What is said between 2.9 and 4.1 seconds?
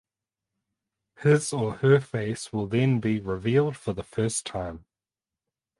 be revealed for the